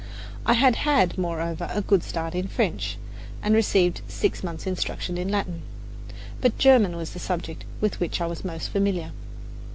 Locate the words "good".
1.83-2.01